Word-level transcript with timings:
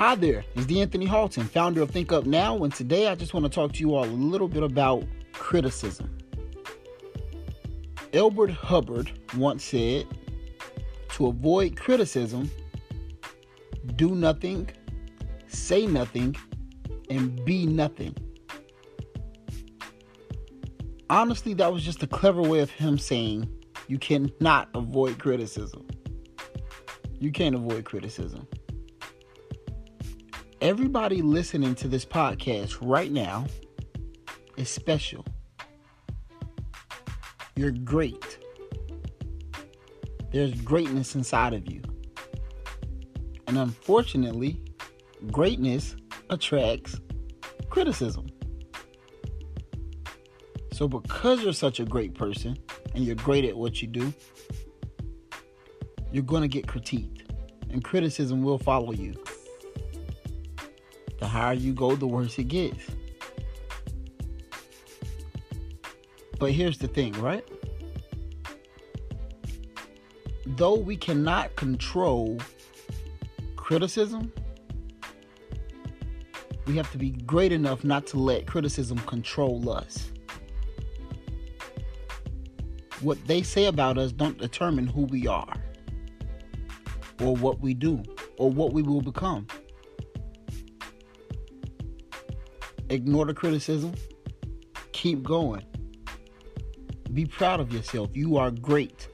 Hi 0.00 0.14
there, 0.14 0.46
it's 0.54 0.64
the 0.64 0.80
Anthony 0.80 1.04
Halton, 1.04 1.44
founder 1.44 1.82
of 1.82 1.90
Think 1.90 2.10
Up 2.10 2.24
Now, 2.24 2.64
and 2.64 2.72
today 2.72 3.08
I 3.08 3.14
just 3.14 3.34
want 3.34 3.44
to 3.44 3.50
talk 3.50 3.74
to 3.74 3.80
you 3.80 3.94
all 3.94 4.06
a 4.06 4.06
little 4.06 4.48
bit 4.48 4.62
about 4.62 5.04
criticism. 5.34 6.16
Elbert 8.14 8.50
Hubbard 8.50 9.12
once 9.36 9.62
said, 9.62 10.06
To 11.10 11.26
avoid 11.26 11.76
criticism, 11.76 12.50
do 13.96 14.14
nothing, 14.14 14.70
say 15.48 15.86
nothing, 15.86 16.34
and 17.10 17.44
be 17.44 17.66
nothing. 17.66 18.16
Honestly, 21.10 21.52
that 21.52 21.70
was 21.70 21.82
just 21.82 22.02
a 22.02 22.06
clever 22.06 22.40
way 22.40 22.60
of 22.60 22.70
him 22.70 22.96
saying 22.96 23.46
you 23.86 23.98
cannot 23.98 24.70
avoid 24.74 25.18
criticism. 25.18 25.86
You 27.18 27.30
can't 27.32 27.54
avoid 27.54 27.84
criticism. 27.84 28.48
Everybody 30.60 31.22
listening 31.22 31.74
to 31.76 31.88
this 31.88 32.04
podcast 32.04 32.76
right 32.82 33.10
now 33.10 33.46
is 34.58 34.68
special. 34.68 35.24
You're 37.56 37.70
great. 37.70 38.38
There's 40.32 40.52
greatness 40.60 41.14
inside 41.14 41.54
of 41.54 41.72
you. 41.72 41.80
And 43.46 43.56
unfortunately, 43.56 44.62
greatness 45.30 45.96
attracts 46.28 47.00
criticism. 47.70 48.26
So, 50.74 50.88
because 50.88 51.42
you're 51.42 51.54
such 51.54 51.80
a 51.80 51.86
great 51.86 52.12
person 52.12 52.58
and 52.94 53.02
you're 53.02 53.16
great 53.16 53.46
at 53.46 53.56
what 53.56 53.80
you 53.80 53.88
do, 53.88 54.12
you're 56.12 56.22
going 56.22 56.42
to 56.42 56.48
get 56.48 56.66
critiqued, 56.66 57.22
and 57.70 57.82
criticism 57.82 58.42
will 58.42 58.58
follow 58.58 58.92
you. 58.92 59.14
The 61.20 61.28
higher 61.28 61.52
you 61.52 61.72
go, 61.72 61.94
the 61.94 62.06
worse 62.06 62.38
it 62.38 62.48
gets. 62.48 62.84
But 66.38 66.52
here's 66.52 66.78
the 66.78 66.88
thing, 66.88 67.12
right? 67.20 67.46
Though 70.46 70.74
we 70.74 70.96
cannot 70.96 71.54
control 71.56 72.38
criticism, 73.56 74.32
we 76.66 76.76
have 76.76 76.90
to 76.92 76.98
be 76.98 77.10
great 77.10 77.52
enough 77.52 77.84
not 77.84 78.06
to 78.08 78.18
let 78.18 78.46
criticism 78.46 78.98
control 79.00 79.70
us. 79.70 80.10
What 83.00 83.18
they 83.26 83.42
say 83.42 83.66
about 83.66 83.98
us 83.98 84.12
don't 84.12 84.38
determine 84.38 84.86
who 84.86 85.02
we 85.02 85.26
are 85.26 85.54
or 87.20 87.36
what 87.36 87.60
we 87.60 87.74
do 87.74 88.02
or 88.38 88.50
what 88.50 88.72
we 88.72 88.82
will 88.82 89.02
become. 89.02 89.46
Ignore 92.90 93.26
the 93.26 93.34
criticism. 93.34 93.94
Keep 94.90 95.22
going. 95.22 95.64
Be 97.14 97.24
proud 97.24 97.60
of 97.60 97.72
yourself. 97.72 98.10
You 98.14 98.36
are 98.36 98.50
great. 98.50 99.08